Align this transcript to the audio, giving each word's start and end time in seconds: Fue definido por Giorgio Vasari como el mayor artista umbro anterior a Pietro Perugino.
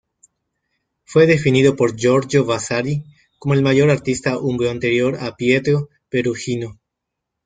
Fue 1.03 1.27
definido 1.27 1.75
por 1.75 1.95
Giorgio 1.95 2.43
Vasari 2.43 3.03
como 3.37 3.53
el 3.53 3.61
mayor 3.61 3.91
artista 3.91 4.39
umbro 4.39 4.71
anterior 4.71 5.15
a 5.19 5.35
Pietro 5.35 5.89
Perugino. 6.09 6.79